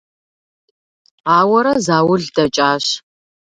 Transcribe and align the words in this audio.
Ауэрэ 1.37 1.73
заул 1.85 2.23
дэкӀащ. 2.35 2.85